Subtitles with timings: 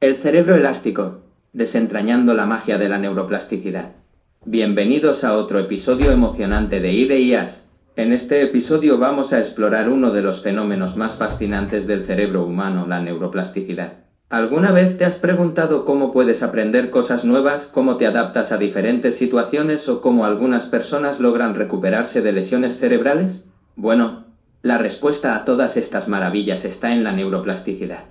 [0.00, 1.18] El cerebro elástico,
[1.52, 3.96] desentrañando la magia de la neuroplasticidad.
[4.46, 7.68] Bienvenidos a otro episodio emocionante de IDEIAS.
[7.96, 12.86] En este episodio vamos a explorar uno de los fenómenos más fascinantes del cerebro humano,
[12.88, 14.04] la neuroplasticidad.
[14.30, 19.18] ¿Alguna vez te has preguntado cómo puedes aprender cosas nuevas, cómo te adaptas a diferentes
[19.18, 23.44] situaciones o cómo algunas personas logran recuperarse de lesiones cerebrales?
[23.76, 24.24] Bueno,
[24.62, 28.04] la respuesta a todas estas maravillas está en la neuroplasticidad.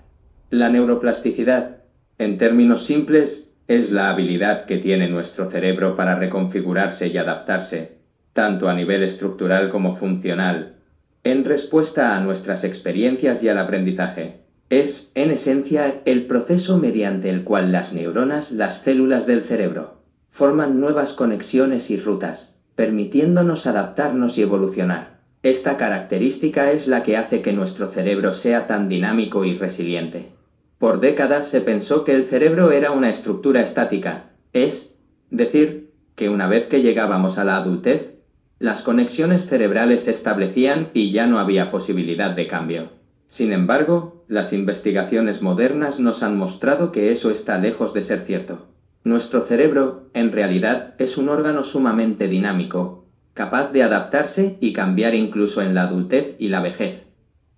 [0.52, 1.79] La neuroplasticidad,
[2.20, 7.98] en términos simples, es la habilidad que tiene nuestro cerebro para reconfigurarse y adaptarse,
[8.34, 10.76] tanto a nivel estructural como funcional,
[11.24, 14.42] en respuesta a nuestras experiencias y al aprendizaje.
[14.70, 20.80] Es, en esencia, el proceso mediante el cual las neuronas, las células del cerebro, forman
[20.80, 25.20] nuevas conexiones y rutas, permitiéndonos adaptarnos y evolucionar.
[25.42, 30.39] Esta característica es la que hace que nuestro cerebro sea tan dinámico y resiliente.
[30.80, 34.96] Por décadas se pensó que el cerebro era una estructura estática, es
[35.30, 38.16] decir, que una vez que llegábamos a la adultez,
[38.60, 42.92] las conexiones cerebrales se establecían y ya no había posibilidad de cambio.
[43.28, 48.68] Sin embargo, las investigaciones modernas nos han mostrado que eso está lejos de ser cierto.
[49.04, 55.62] Nuestro cerebro, en realidad, es un órgano sumamente dinámico, capaz de adaptarse y cambiar incluso
[55.62, 57.09] en la adultez y la vejez.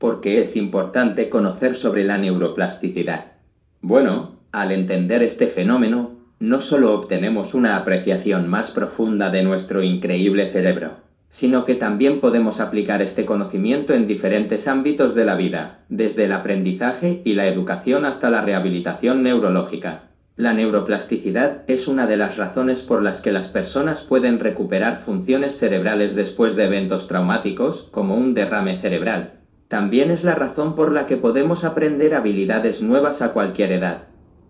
[0.01, 3.33] Porque es importante conocer sobre la neuroplasticidad.
[3.81, 10.51] Bueno, al entender este fenómeno, no solo obtenemos una apreciación más profunda de nuestro increíble
[10.51, 10.93] cerebro,
[11.29, 16.31] sino que también podemos aplicar este conocimiento en diferentes ámbitos de la vida, desde el
[16.31, 20.05] aprendizaje y la educación hasta la rehabilitación neurológica.
[20.35, 25.59] La neuroplasticidad es una de las razones por las que las personas pueden recuperar funciones
[25.59, 29.40] cerebrales después de eventos traumáticos, como un derrame cerebral.
[29.71, 33.99] También es la razón por la que podemos aprender habilidades nuevas a cualquier edad.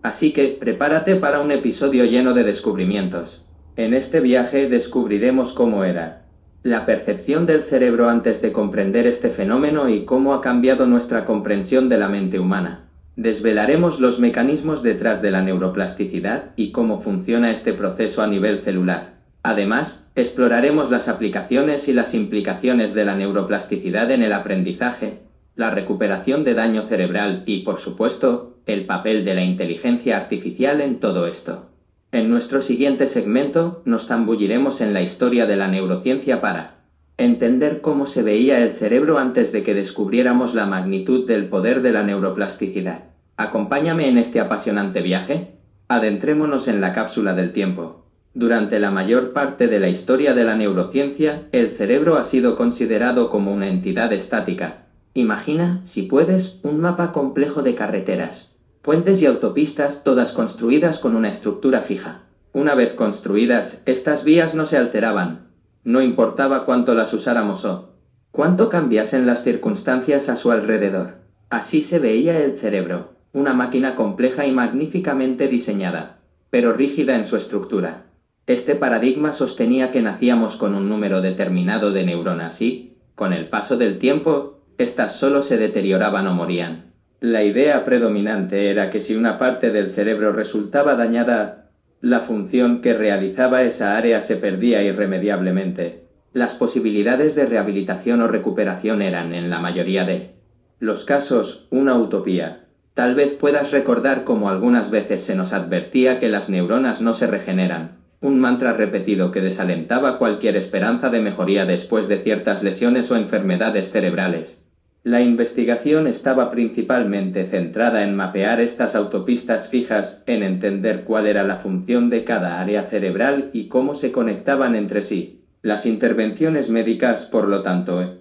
[0.01, 3.45] Así que prepárate para un episodio lleno de descubrimientos.
[3.75, 6.23] En este viaje descubriremos cómo era,
[6.63, 11.87] la percepción del cerebro antes de comprender este fenómeno y cómo ha cambiado nuestra comprensión
[11.87, 12.85] de la mente humana.
[13.15, 19.20] Desvelaremos los mecanismos detrás de la neuroplasticidad y cómo funciona este proceso a nivel celular.
[19.43, 25.19] Además, exploraremos las aplicaciones y las implicaciones de la neuroplasticidad en el aprendizaje,
[25.55, 30.99] la recuperación de daño cerebral y, por supuesto, el papel de la inteligencia artificial en
[30.99, 31.69] todo esto.
[32.11, 36.81] En nuestro siguiente segmento nos zambulliremos en la historia de la neurociencia para
[37.17, 41.91] entender cómo se veía el cerebro antes de que descubriéramos la magnitud del poder de
[41.91, 43.05] la neuroplasticidad.
[43.37, 45.55] Acompáñame en este apasionante viaje.
[45.87, 48.05] Adentrémonos en la cápsula del tiempo.
[48.33, 53.29] Durante la mayor parte de la historia de la neurociencia, el cerebro ha sido considerado
[53.29, 54.85] como una entidad estática.
[55.13, 61.29] Imagina, si puedes, un mapa complejo de carreteras, Puentes y autopistas todas construidas con una
[61.29, 62.23] estructura fija.
[62.51, 65.49] Una vez construidas, estas vías no se alteraban.
[65.83, 67.93] No importaba cuánto las usáramos o
[68.31, 71.17] cuánto cambiasen las circunstancias a su alrededor.
[71.51, 76.17] Así se veía el cerebro, una máquina compleja y magníficamente diseñada,
[76.49, 78.05] pero rígida en su estructura.
[78.51, 83.77] Este paradigma sostenía que nacíamos con un número determinado de neuronas y, con el paso
[83.77, 86.91] del tiempo, éstas solo se deterioraban o morían.
[87.21, 91.69] La idea predominante era que si una parte del cerebro resultaba dañada,
[92.01, 96.07] la función que realizaba esa área se perdía irremediablemente.
[96.33, 100.31] Las posibilidades de rehabilitación o recuperación eran, en la mayoría de
[100.77, 102.65] los casos, una utopía.
[102.95, 107.27] Tal vez puedas recordar cómo algunas veces se nos advertía que las neuronas no se
[107.27, 113.15] regeneran, un mantra repetido que desalentaba cualquier esperanza de mejoría después de ciertas lesiones o
[113.15, 114.61] enfermedades cerebrales.
[115.03, 121.55] La investigación estaba principalmente centrada en mapear estas autopistas fijas, en entender cuál era la
[121.55, 125.43] función de cada área cerebral y cómo se conectaban entre sí.
[125.63, 128.19] Las intervenciones médicas, por lo tanto,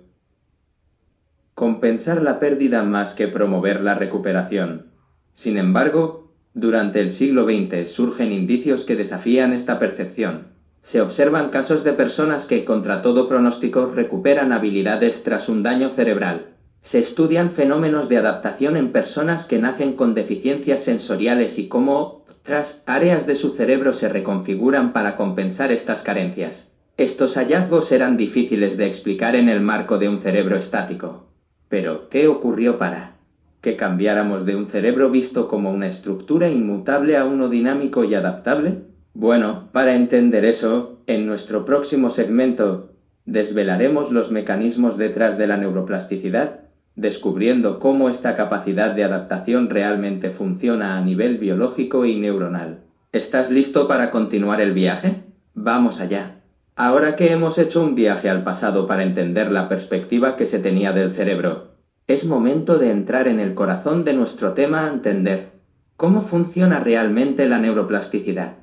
[1.54, 4.86] compensar la pérdida más que promover la recuperación.
[5.34, 10.48] Sin embargo, durante el siglo XX surgen indicios que desafían esta percepción.
[10.82, 16.50] Se observan casos de personas que, contra todo pronóstico, recuperan habilidades tras un daño cerebral,
[16.82, 22.82] se estudian fenómenos de adaptación en personas que nacen con deficiencias sensoriales y cómo otras
[22.86, 26.72] áreas de su cerebro se reconfiguran para compensar estas carencias.
[26.96, 31.28] Estos hallazgos eran difíciles de explicar en el marco de un cerebro estático.
[31.68, 33.09] Pero, ¿qué ocurrió para
[33.60, 38.82] que cambiáramos de un cerebro visto como una estructura inmutable a uno dinámico y adaptable?
[39.14, 42.92] Bueno, para entender eso, en nuestro próximo segmento
[43.26, 46.60] desvelaremos los mecanismos detrás de la neuroplasticidad
[47.00, 52.80] descubriendo cómo esta capacidad de adaptación realmente funciona a nivel biológico y neuronal.
[53.12, 55.22] ¿Estás listo para continuar el viaje?
[55.54, 56.36] Vamos allá.
[56.76, 60.92] Ahora que hemos hecho un viaje al pasado para entender la perspectiva que se tenía
[60.92, 61.69] del cerebro,
[62.12, 65.52] es momento de entrar en el corazón de nuestro tema a entender
[65.96, 68.54] cómo funciona realmente la neuroplasticidad.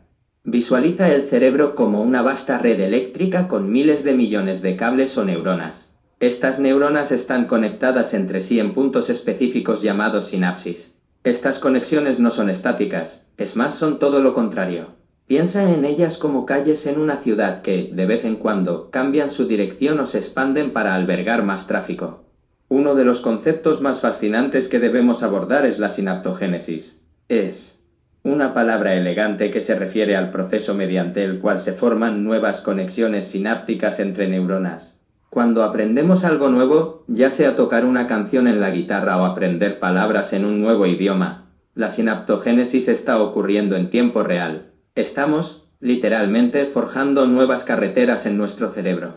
[0.43, 5.23] Visualiza el cerebro como una vasta red eléctrica con miles de millones de cables o
[5.23, 5.93] neuronas.
[6.19, 10.93] Estas neuronas están conectadas entre sí en puntos específicos llamados sinapsis.
[11.23, 14.87] Estas conexiones no son estáticas, es más son todo lo contrario.
[15.25, 19.47] Piensa en ellas como calles en una ciudad que, de vez en cuando, cambian su
[19.47, 22.26] dirección o se expanden para albergar más tráfico.
[22.69, 26.99] Uno de los conceptos más fascinantes que debemos abordar es la sinaptogénesis.
[27.29, 27.79] Es
[28.23, 33.27] una palabra elegante que se refiere al proceso mediante el cual se forman nuevas conexiones
[33.27, 34.99] sinápticas entre neuronas.
[35.29, 40.33] Cuando aprendemos algo nuevo, ya sea tocar una canción en la guitarra o aprender palabras
[40.33, 44.71] en un nuevo idioma, la sinaptogénesis está ocurriendo en tiempo real.
[44.95, 49.13] Estamos, literalmente, forjando nuevas carreteras en nuestro cerebro.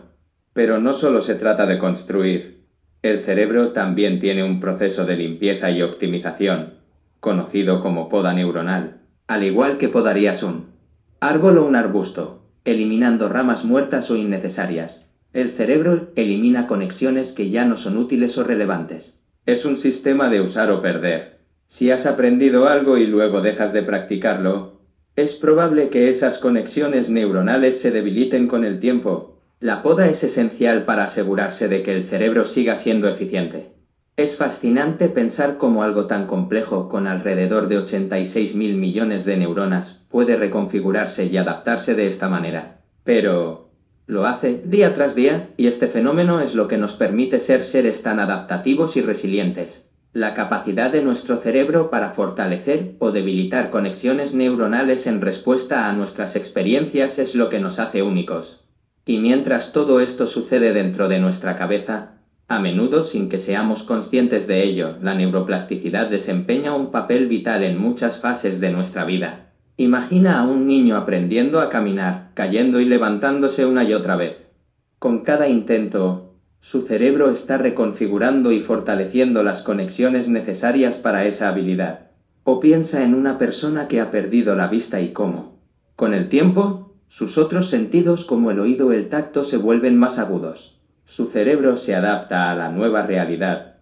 [0.53, 2.60] Pero no solo se trata de construir.
[3.01, 6.73] El cerebro también tiene un proceso de limpieza y optimización,
[7.19, 10.67] conocido como poda neuronal, al igual que podarías un
[11.19, 15.07] árbol o un arbusto, eliminando ramas muertas o innecesarias.
[15.33, 19.17] El cerebro elimina conexiones que ya no son útiles o relevantes.
[19.45, 21.39] Es un sistema de usar o perder.
[21.67, 24.81] Si has aprendido algo y luego dejas de practicarlo,
[25.15, 29.40] es probable que esas conexiones neuronales se debiliten con el tiempo.
[29.61, 33.69] La poda es esencial para asegurarse de que el cerebro siga siendo eficiente.
[34.17, 40.03] Es fascinante pensar cómo algo tan complejo, con alrededor de 86 mil millones de neuronas,
[40.09, 42.81] puede reconfigurarse y adaptarse de esta manera.
[43.03, 43.69] Pero
[44.07, 48.01] lo hace día tras día y este fenómeno es lo que nos permite ser seres
[48.03, 55.07] tan adaptativos y resilientes la capacidad de nuestro cerebro para fortalecer o debilitar conexiones neuronales
[55.07, 58.61] en respuesta a nuestras experiencias es lo que nos hace únicos.
[59.11, 62.13] Y mientras todo esto sucede dentro de nuestra cabeza,
[62.47, 67.77] a menudo sin que seamos conscientes de ello, la neuroplasticidad desempeña un papel vital en
[67.77, 69.51] muchas fases de nuestra vida.
[69.75, 74.37] Imagina a un niño aprendiendo a caminar, cayendo y levantándose una y otra vez.
[74.97, 82.11] Con cada intento, su cerebro está reconfigurando y fortaleciendo las conexiones necesarias para esa habilidad.
[82.45, 85.59] O piensa en una persona que ha perdido la vista y cómo.
[85.97, 90.17] Con el tiempo, sus otros sentidos como el oído o el tacto se vuelven más
[90.17, 90.79] agudos.
[91.03, 93.75] Su cerebro se adapta a la nueva realidad,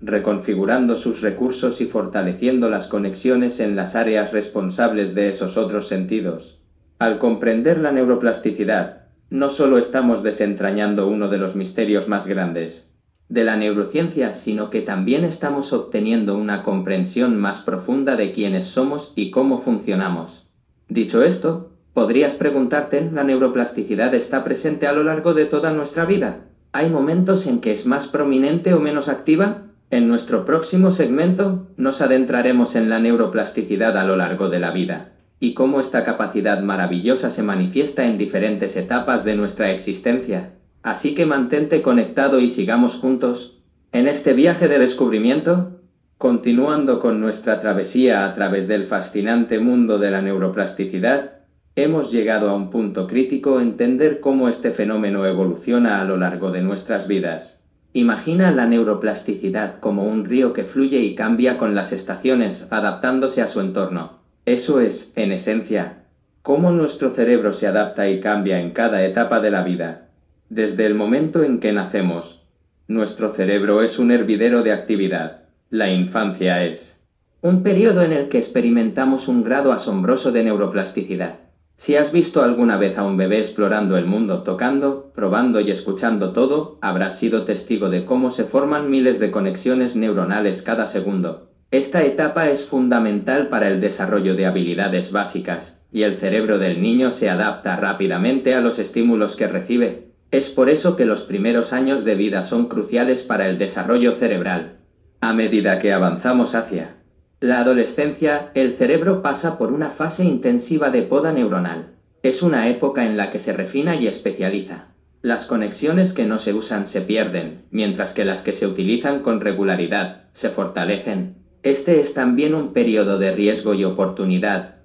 [0.00, 6.60] reconfigurando sus recursos y fortaleciendo las conexiones en las áreas responsables de esos otros sentidos.
[7.00, 12.88] Al comprender la neuroplasticidad, no solo estamos desentrañando uno de los misterios más grandes
[13.28, 19.12] de la neurociencia, sino que también estamos obteniendo una comprensión más profunda de quiénes somos
[19.16, 20.48] y cómo funcionamos.
[20.88, 26.40] Dicho esto, podrías preguntarte, ¿la neuroplasticidad está presente a lo largo de toda nuestra vida?
[26.72, 29.62] ¿Hay momentos en que es más prominente o menos activa?
[29.90, 35.12] En nuestro próximo segmento nos adentraremos en la neuroplasticidad a lo largo de la vida
[35.40, 40.50] y cómo esta capacidad maravillosa se manifiesta en diferentes etapas de nuestra existencia.
[40.82, 45.80] Así que mantente conectado y sigamos juntos en este viaje de descubrimiento,
[46.18, 51.35] continuando con nuestra travesía a través del fascinante mundo de la neuroplasticidad,
[51.76, 56.62] hemos llegado a un punto crítico entender cómo este fenómeno evoluciona a lo largo de
[56.62, 57.60] nuestras vidas.
[57.92, 63.48] Imagina la neuroplasticidad como un río que fluye y cambia con las estaciones, adaptándose a
[63.48, 64.20] su entorno.
[64.46, 66.04] Eso es, en esencia,
[66.40, 70.08] cómo nuestro cerebro se adapta y cambia en cada etapa de la vida.
[70.48, 72.42] Desde el momento en que nacemos,
[72.88, 75.42] nuestro cerebro es un hervidero de actividad.
[75.68, 76.96] La infancia es
[77.42, 81.45] un periodo en el que experimentamos un grado asombroso de neuroplasticidad.
[81.76, 86.32] Si has visto alguna vez a un bebé explorando el mundo, tocando, probando y escuchando
[86.32, 91.50] todo, habrás sido testigo de cómo se forman miles de conexiones neuronales cada segundo.
[91.70, 97.10] Esta etapa es fundamental para el desarrollo de habilidades básicas, y el cerebro del niño
[97.10, 100.08] se adapta rápidamente a los estímulos que recibe.
[100.30, 104.78] Es por eso que los primeros años de vida son cruciales para el desarrollo cerebral.
[105.20, 106.96] A medida que avanzamos hacia
[107.40, 111.88] la adolescencia, el cerebro pasa por una fase intensiva de poda neuronal.
[112.22, 114.94] Es una época en la que se refina y especializa.
[115.20, 119.42] Las conexiones que no se usan se pierden, mientras que las que se utilizan con
[119.42, 121.34] regularidad se fortalecen.
[121.62, 124.76] Este es también un periodo de riesgo y oportunidad,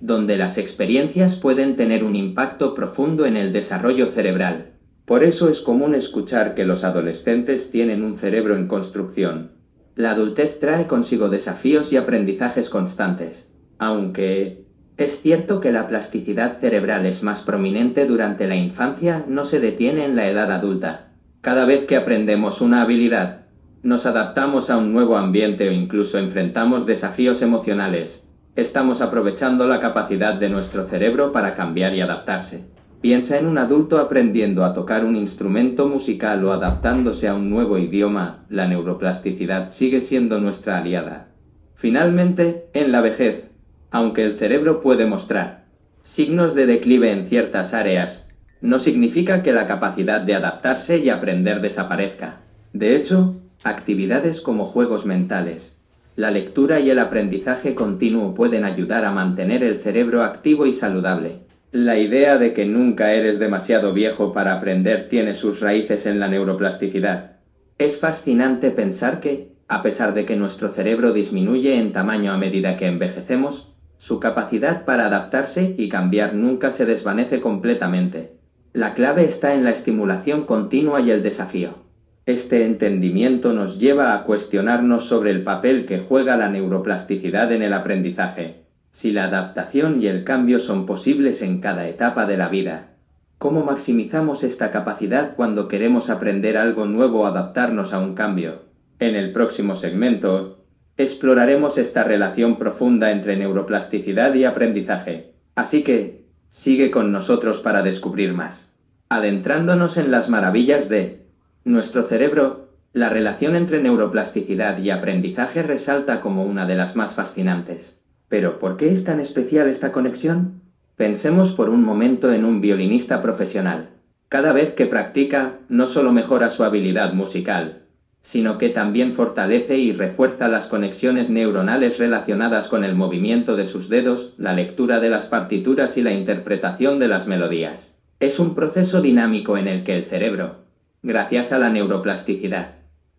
[0.00, 4.72] donde las experiencias pueden tener un impacto profundo en el desarrollo cerebral.
[5.04, 9.57] Por eso es común escuchar que los adolescentes tienen un cerebro en construcción.
[9.98, 13.50] La adultez trae consigo desafíos y aprendizajes constantes,
[13.80, 14.62] aunque
[14.96, 20.04] es cierto que la plasticidad cerebral es más prominente durante la infancia, no se detiene
[20.04, 21.08] en la edad adulta.
[21.40, 23.46] Cada vez que aprendemos una habilidad,
[23.82, 28.24] nos adaptamos a un nuevo ambiente o incluso enfrentamos desafíos emocionales,
[28.54, 32.77] estamos aprovechando la capacidad de nuestro cerebro para cambiar y adaptarse.
[33.00, 37.78] Piensa en un adulto aprendiendo a tocar un instrumento musical o adaptándose a un nuevo
[37.78, 41.28] idioma, la neuroplasticidad sigue siendo nuestra aliada.
[41.76, 43.50] Finalmente, en la vejez,
[43.92, 45.58] aunque el cerebro puede mostrar
[46.02, 48.26] signos de declive en ciertas áreas,
[48.62, 52.40] no significa que la capacidad de adaptarse y aprender desaparezca.
[52.72, 55.78] De hecho, actividades como juegos mentales,
[56.16, 61.47] la lectura y el aprendizaje continuo pueden ayudar a mantener el cerebro activo y saludable.
[61.72, 66.26] La idea de que nunca eres demasiado viejo para aprender tiene sus raíces en la
[66.26, 67.32] neuroplasticidad.
[67.76, 72.78] Es fascinante pensar que, a pesar de que nuestro cerebro disminuye en tamaño a medida
[72.78, 78.32] que envejecemos, su capacidad para adaptarse y cambiar nunca se desvanece completamente.
[78.72, 81.84] La clave está en la estimulación continua y el desafío.
[82.24, 87.74] Este entendimiento nos lleva a cuestionarnos sobre el papel que juega la neuroplasticidad en el
[87.74, 88.67] aprendizaje,
[88.98, 92.96] si la adaptación y el cambio son posibles en cada etapa de la vida.
[93.38, 98.62] ¿Cómo maximizamos esta capacidad cuando queremos aprender algo nuevo o adaptarnos a un cambio?
[98.98, 100.64] En el próximo segmento,
[100.96, 105.32] exploraremos esta relación profunda entre neuroplasticidad y aprendizaje.
[105.54, 108.68] Así que, sigue con nosotros para descubrir más.
[109.10, 111.22] Adentrándonos en las maravillas de
[111.64, 117.97] nuestro cerebro, la relación entre neuroplasticidad y aprendizaje resalta como una de las más fascinantes.
[118.28, 120.60] Pero ¿por qué es tan especial esta conexión?
[120.96, 123.90] Pensemos por un momento en un violinista profesional.
[124.28, 127.82] Cada vez que practica, no solo mejora su habilidad musical,
[128.22, 133.88] sino que también fortalece y refuerza las conexiones neuronales relacionadas con el movimiento de sus
[133.88, 137.94] dedos, la lectura de las partituras y la interpretación de las melodías.
[138.20, 140.56] Es un proceso dinámico en el que el cerebro,
[141.02, 142.74] gracias a la neuroplasticidad.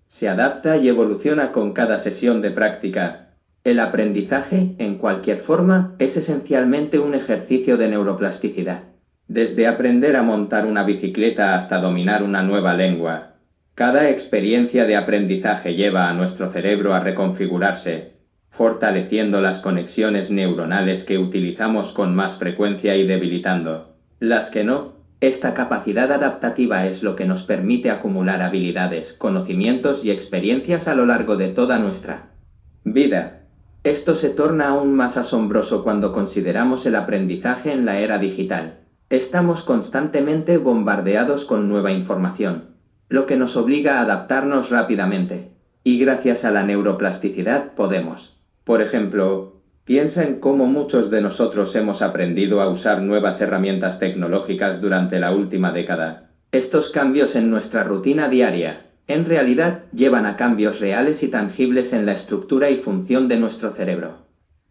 [0.07, 3.28] Se adapta y evoluciona con cada sesión de práctica.
[3.63, 8.83] El aprendizaje, en cualquier forma, es esencialmente un ejercicio de neuroplasticidad.
[9.27, 13.35] Desde aprender a montar una bicicleta hasta dominar una nueva lengua,
[13.75, 18.13] cada experiencia de aprendizaje lleva a nuestro cerebro a reconfigurarse,
[18.49, 23.89] fortaleciendo las conexiones neuronales que utilizamos con más frecuencia y debilitando
[24.19, 30.11] las que no, esta capacidad adaptativa es lo que nos permite acumular habilidades, conocimientos y
[30.11, 32.31] experiencias a lo largo de toda nuestra
[32.83, 33.38] vida.
[33.83, 38.79] Esto se torna aún más asombroso cuando consideramos el aprendizaje en la era digital.
[39.09, 42.75] Estamos constantemente bombardeados con nueva información,
[43.07, 45.53] lo que nos obliga a adaptarnos rápidamente.
[45.83, 49.59] Y gracias a la neuroplasticidad podemos, por ejemplo,
[49.89, 55.31] Piensa en cómo muchos de nosotros hemos aprendido a usar nuevas herramientas tecnológicas durante la
[55.31, 56.29] última década.
[56.51, 62.05] Estos cambios en nuestra rutina diaria, en realidad, llevan a cambios reales y tangibles en
[62.05, 64.27] la estructura y función de nuestro cerebro.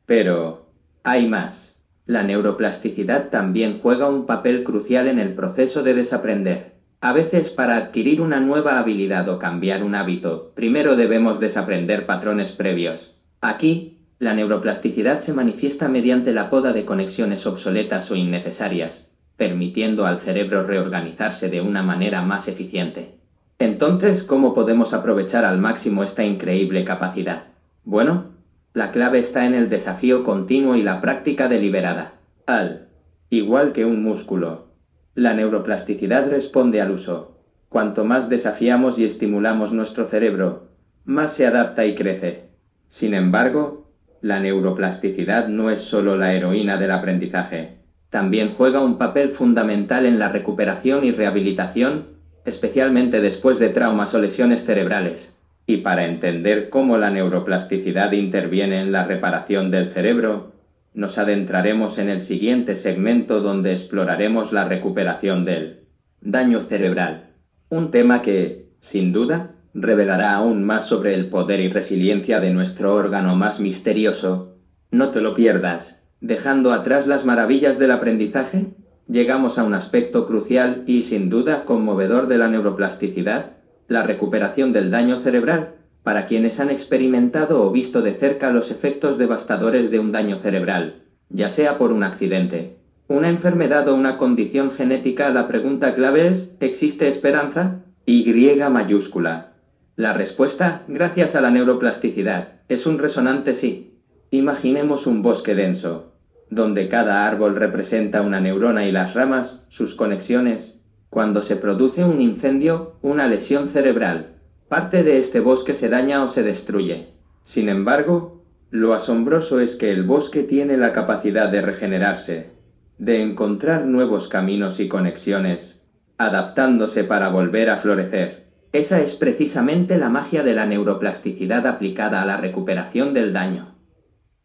[0.07, 0.71] Pero,
[1.03, 1.77] hay más.
[2.07, 6.77] La neuroplasticidad también juega un papel crucial en el proceso de desaprender.
[7.01, 12.53] A veces para adquirir una nueva habilidad o cambiar un hábito, primero debemos desaprender patrones
[12.53, 13.21] previos.
[13.41, 20.21] Aquí, la neuroplasticidad se manifiesta mediante la poda de conexiones obsoletas o innecesarias, permitiendo al
[20.21, 23.18] cerebro reorganizarse de una manera más eficiente.
[23.59, 27.45] Entonces, ¿cómo podemos aprovechar al máximo esta increíble capacidad?
[27.85, 28.27] Bueno,
[28.73, 32.13] la clave está en el desafío continuo y la práctica deliberada.
[32.47, 32.89] Al,
[33.31, 34.69] igual que un músculo,
[35.15, 37.37] la neuroplasticidad responde al uso.
[37.69, 40.69] Cuanto más desafiamos y estimulamos nuestro cerebro,
[41.05, 42.51] más se adapta y crece.
[42.87, 47.79] Sin embargo, la neuroplasticidad no es solo la heroína del aprendizaje.
[48.11, 52.18] También juega un papel fundamental en la recuperación y rehabilitación,
[52.49, 55.35] especialmente después de traumas o lesiones cerebrales.
[55.67, 60.53] Y para entender cómo la neuroplasticidad interviene en la reparación del cerebro,
[60.95, 65.81] nos adentraremos en el siguiente segmento donde exploraremos la recuperación del
[66.21, 67.31] daño cerebral,
[67.69, 72.95] un tema que, sin duda, revelará aún más sobre el poder y resiliencia de nuestro
[72.95, 74.57] órgano más misterioso.
[74.91, 76.03] No te lo pierdas.
[76.21, 78.67] Dejando atrás las maravillas del aprendizaje,
[79.09, 83.53] llegamos a un aspecto crucial y sin duda conmovedor de la neuroplasticidad,
[83.89, 89.19] la recuperación del daño cerebral, para quienes han experimentado o visto de cerca los efectos
[89.19, 92.77] devastadores de un daño cerebral, ya sea por un accidente,
[93.09, 97.81] una enfermedad o una condición genética, la pregunta clave es ¿existe esperanza?
[98.05, 98.31] Y
[98.71, 99.53] mayúscula.
[99.97, 103.99] La respuesta, gracias a la neuroplasticidad, es un resonante sí.
[104.31, 106.08] Imaginemos un bosque denso,
[106.51, 110.81] donde cada árbol representa una neurona y las ramas, sus conexiones.
[111.11, 114.37] Cuando se produce un incendio, una lesión cerebral,
[114.69, 117.09] parte de este bosque se daña o se destruye.
[117.45, 122.51] Sin embargo, lo asombroso es que el bosque tiene la capacidad de regenerarse,
[122.99, 125.83] de encontrar nuevos caminos y conexiones,
[126.19, 128.49] adaptándose para volver a florecer.
[128.73, 133.75] Esa es precisamente la magia de la neuroplasticidad aplicada a la recuperación del daño.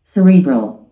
[0.03, 0.82] Cerebral.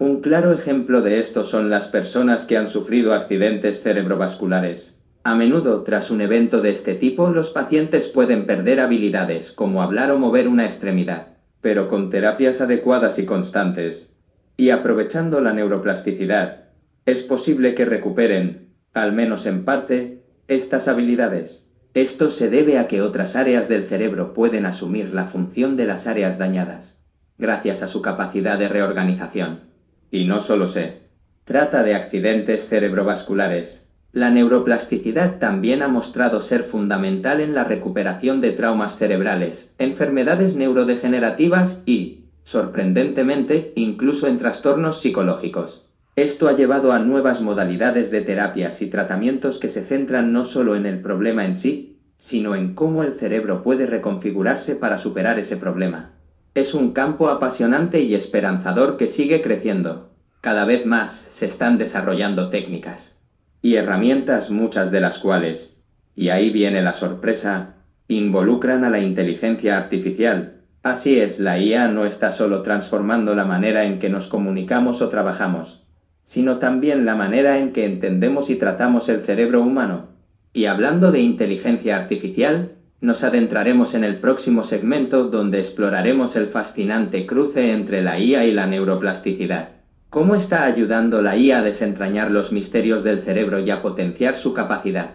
[0.00, 4.96] Un claro ejemplo de esto son las personas que han sufrido accidentes cerebrovasculares.
[5.24, 10.12] A menudo, tras un evento de este tipo, los pacientes pueden perder habilidades, como hablar
[10.12, 14.14] o mover una extremidad, pero con terapias adecuadas y constantes,
[14.56, 16.66] y aprovechando la neuroplasticidad,
[17.04, 21.68] es posible que recuperen, al menos en parte, estas habilidades.
[21.94, 26.06] Esto se debe a que otras áreas del cerebro pueden asumir la función de las
[26.06, 26.96] áreas dañadas,
[27.36, 29.67] gracias a su capacidad de reorganización.
[30.10, 31.08] Y no solo se
[31.44, 33.84] trata de accidentes cerebrovasculares.
[34.12, 41.82] La neuroplasticidad también ha mostrado ser fundamental en la recuperación de traumas cerebrales, enfermedades neurodegenerativas
[41.86, 45.86] y, sorprendentemente, incluso en trastornos psicológicos.
[46.16, 50.74] Esto ha llevado a nuevas modalidades de terapias y tratamientos que se centran no solo
[50.74, 55.56] en el problema en sí, sino en cómo el cerebro puede reconfigurarse para superar ese
[55.56, 56.17] problema.
[56.58, 60.10] Es un campo apasionante y esperanzador que sigue creciendo.
[60.40, 63.16] Cada vez más se están desarrollando técnicas
[63.62, 65.80] y herramientas muchas de las cuales,
[66.16, 67.76] y ahí viene la sorpresa,
[68.08, 70.62] involucran a la inteligencia artificial.
[70.82, 75.10] Así es, la IA no está solo transformando la manera en que nos comunicamos o
[75.10, 75.86] trabajamos,
[76.24, 80.08] sino también la manera en que entendemos y tratamos el cerebro humano.
[80.52, 87.26] Y hablando de inteligencia artificial, nos adentraremos en el próximo segmento donde exploraremos el fascinante
[87.26, 89.70] cruce entre la IA y la neuroplasticidad.
[90.10, 94.54] ¿Cómo está ayudando la IA a desentrañar los misterios del cerebro y a potenciar su
[94.54, 95.10] capacidad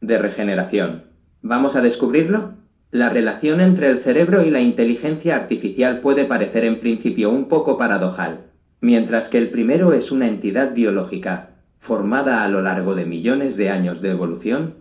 [0.00, 1.04] de regeneración?
[1.42, 2.52] ¿Vamos a descubrirlo?
[2.90, 7.76] La relación entre el cerebro y la inteligencia artificial puede parecer en principio un poco
[7.76, 8.44] paradojal,
[8.84, 13.70] Mientras que el primero es una entidad biológica, formada a lo largo de millones de
[13.70, 14.74] años de evolución,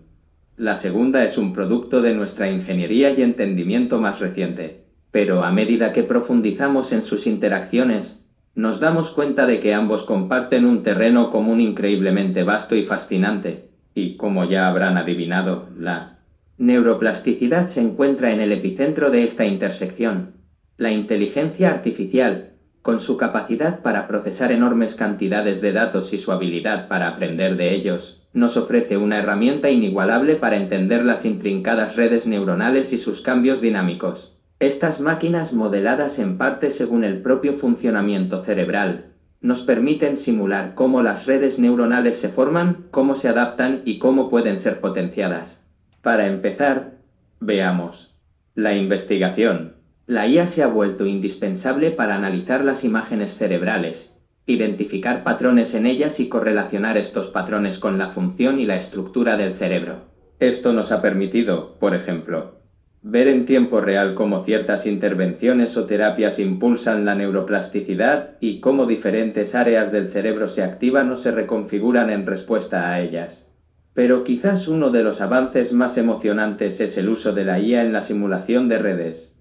[0.57, 4.83] la segunda es un producto de nuestra ingeniería y entendimiento más reciente.
[5.11, 8.23] Pero a medida que profundizamos en sus interacciones,
[8.55, 13.69] nos damos cuenta de que ambos comparten un terreno común increíblemente vasto y fascinante.
[13.95, 16.19] Y como ya habrán adivinado, la
[16.57, 20.33] neuroplasticidad se encuentra en el epicentro de esta intersección.
[20.77, 26.87] La inteligencia artificial, con su capacidad para procesar enormes cantidades de datos y su habilidad
[26.87, 32.91] para aprender de ellos, nos ofrece una herramienta inigualable para entender las intrincadas redes neuronales
[32.91, 34.35] y sus cambios dinámicos.
[34.59, 41.25] Estas máquinas modeladas en parte según el propio funcionamiento cerebral nos permiten simular cómo las
[41.25, 45.61] redes neuronales se forman, cómo se adaptan y cómo pueden ser potenciadas.
[46.01, 46.93] Para empezar,
[47.41, 48.15] veamos
[48.55, 49.75] la investigación.
[50.07, 54.12] La IA se ha vuelto indispensable para analizar las imágenes cerebrales,
[54.45, 59.55] identificar patrones en ellas y correlacionar estos patrones con la función y la estructura del
[59.55, 60.11] cerebro.
[60.39, 62.63] Esto nos ha permitido, por ejemplo,
[63.01, 69.55] ver en tiempo real cómo ciertas intervenciones o terapias impulsan la neuroplasticidad y cómo diferentes
[69.55, 73.49] áreas del cerebro se activan o se reconfiguran en respuesta a ellas.
[73.93, 77.93] Pero quizás uno de los avances más emocionantes es el uso de la IA en
[77.93, 79.37] la simulación de redes,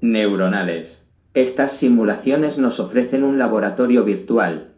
[0.00, 1.05] neuronales.
[1.36, 4.68] Estas simulaciones nos ofrecen un laboratorio virtual,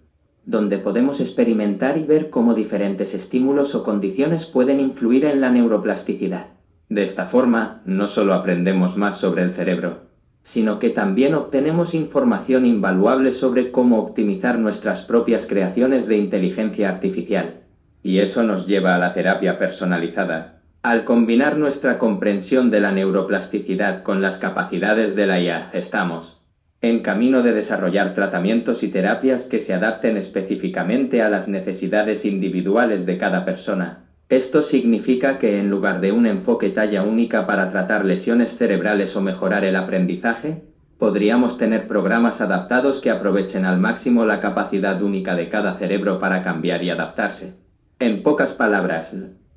[0.44, 6.46] donde podemos experimentar y ver cómo diferentes estímulos o condiciones pueden influir en la neuroplasticidad.
[6.88, 10.08] De esta forma, no solo aprendemos más sobre el cerebro,
[10.42, 17.60] sino que también obtenemos información invaluable sobre cómo optimizar nuestras propias creaciones de inteligencia artificial.
[18.02, 24.02] Y eso nos lleva a la terapia personalizada, al combinar nuestra comprensión de la neuroplasticidad
[24.02, 26.37] con las capacidades de la IA, estamos
[26.80, 33.04] en camino de desarrollar tratamientos y terapias que se adapten específicamente a las necesidades individuales
[33.04, 34.04] de cada persona.
[34.28, 39.22] Esto significa que en lugar de un enfoque talla única para tratar lesiones cerebrales o
[39.22, 40.62] mejorar el aprendizaje,
[40.98, 46.42] podríamos tener programas adaptados que aprovechen al máximo la capacidad única de cada cerebro para
[46.42, 47.54] cambiar y adaptarse.
[47.98, 49.16] En pocas palabras,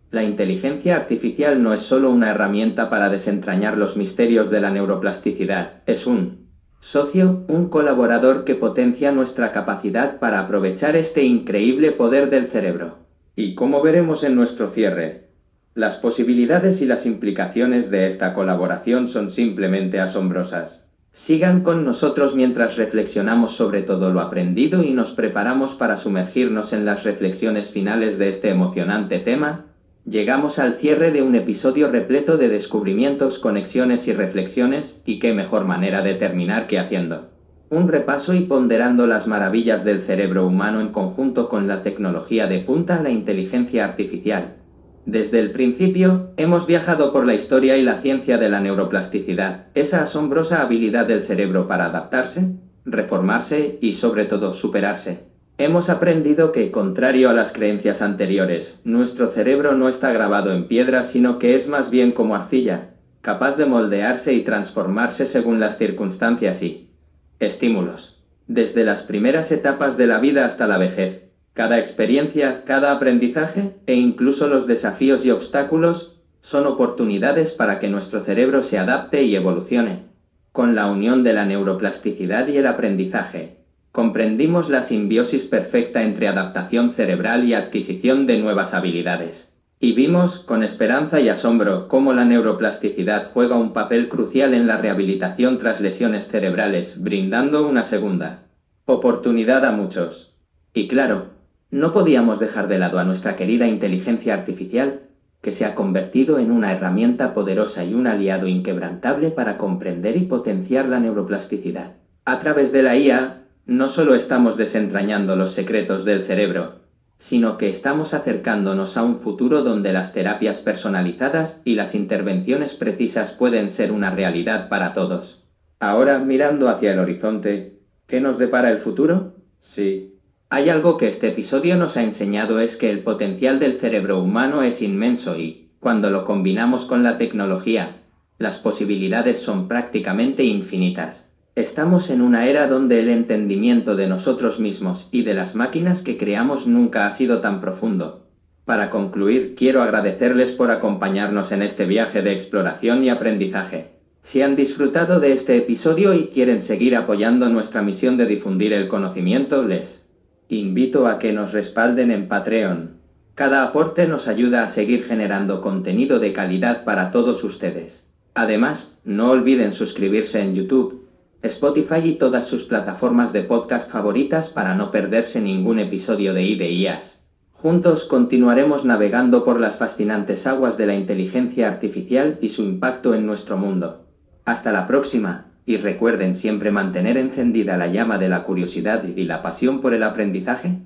[0.09, 5.81] la inteligencia artificial no es solo una herramienta para desentrañar los misterios de la neuroplasticidad,
[5.85, 6.40] es un
[6.81, 12.97] socio, un colaborador que potencia nuestra capacidad para aprovechar este increíble poder del cerebro.
[13.35, 15.29] Y como veremos en nuestro cierre,
[15.73, 20.85] Las posibilidades y las implicaciones de esta colaboración son simplemente asombrosas.
[21.13, 26.83] Sigan con nosotros mientras reflexionamos sobre todo lo aprendido y nos preparamos para sumergirnos en
[26.83, 29.70] las reflexiones finales de este emocionante tema.
[30.11, 35.63] Llegamos al cierre de un episodio repleto de descubrimientos, conexiones y reflexiones, y qué mejor
[35.63, 37.29] manera de terminar que haciendo
[37.69, 42.59] un repaso y ponderando las maravillas del cerebro humano en conjunto con la tecnología de
[42.59, 44.57] punta, la inteligencia artificial.
[45.05, 50.01] Desde el principio, hemos viajado por la historia y la ciencia de la neuroplasticidad, esa
[50.01, 55.30] asombrosa habilidad del cerebro para adaptarse, reformarse y sobre todo superarse.
[55.63, 61.03] Hemos aprendido que, contrario a las creencias anteriores, nuestro cerebro no está grabado en piedra,
[61.03, 66.63] sino que es más bien como arcilla, capaz de moldearse y transformarse según las circunstancias
[66.63, 66.89] y,
[67.37, 68.23] Estímulos.
[68.47, 71.25] Desde las primeras etapas de la vida hasta la vejez.
[71.53, 78.21] Cada experiencia, cada aprendizaje e incluso los desafíos y obstáculos son oportunidades para que nuestro
[78.21, 80.05] cerebro se adapte y evolucione.
[80.51, 83.60] Con la unión de la neuroplasticidad y el aprendizaje,
[83.91, 89.51] comprendimos la simbiosis perfecta entre adaptación cerebral y adquisición de nuevas habilidades.
[89.79, 94.77] Y vimos, con esperanza y asombro, cómo la neuroplasticidad juega un papel crucial en la
[94.77, 98.43] rehabilitación tras lesiones cerebrales, brindando una segunda
[98.85, 100.35] oportunidad a muchos.
[100.73, 101.29] Y claro,
[101.71, 105.01] no podíamos dejar de lado a nuestra querida inteligencia artificial,
[105.41, 110.25] que se ha convertido en una herramienta poderosa y un aliado inquebrantable para comprender y
[110.25, 111.93] potenciar la neuroplasticidad.
[112.25, 116.81] A través de la IA, no solo estamos desentrañando los secretos del cerebro,
[117.17, 123.31] sino que estamos acercándonos a un futuro donde las terapias personalizadas y las intervenciones precisas
[123.31, 125.43] pueden ser una realidad para todos.
[125.79, 129.35] Ahora, mirando hacia el horizonte, ¿qué nos depara el futuro?
[129.59, 130.15] Sí.
[130.49, 134.63] Hay algo que este episodio nos ha enseñado es que el potencial del cerebro humano
[134.63, 138.01] es inmenso y, cuando lo combinamos con la tecnología,
[138.37, 141.30] las posibilidades son prácticamente infinitas.
[141.55, 146.15] Estamos en una era donde el entendimiento de nosotros mismos y de las máquinas que
[146.15, 148.25] creamos nunca ha sido tan profundo.
[148.63, 153.89] Para concluir, quiero agradecerles por acompañarnos en este viaje de exploración y aprendizaje.
[154.21, 158.87] Si han disfrutado de este episodio y quieren seguir apoyando nuestra misión de difundir el
[158.87, 160.05] conocimiento, les
[160.47, 162.91] invito a que nos respalden en Patreon.
[163.35, 168.07] Cada aporte nos ayuda a seguir generando contenido de calidad para todos ustedes.
[168.35, 171.00] Además, no olviden suscribirse en YouTube
[171.43, 177.19] Spotify y todas sus plataformas de podcast favoritas para no perderse ningún episodio de IDIAS.
[177.53, 183.25] Juntos continuaremos navegando por las fascinantes aguas de la inteligencia artificial y su impacto en
[183.25, 184.05] nuestro mundo.
[184.45, 189.41] Hasta la próxima, y recuerden siempre mantener encendida la llama de la curiosidad y la
[189.41, 190.79] pasión por el aprendizaje